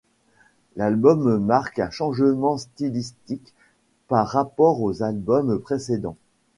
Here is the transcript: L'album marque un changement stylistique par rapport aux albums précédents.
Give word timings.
L'album 0.77 1.37
marque 1.37 1.77
un 1.77 1.91
changement 1.91 2.57
stylistique 2.57 3.53
par 4.07 4.27
rapport 4.29 4.81
aux 4.81 5.03
albums 5.03 5.59
précédents. 5.59 6.17